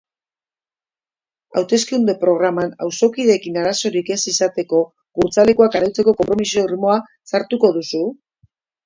[1.59, 4.79] Hauteskunde-programan, auzokideekin arazorik ez izateko
[5.21, 6.97] gurtza lekuak arautzeko konpromiso irmoa
[7.35, 8.01] sartuko duzu?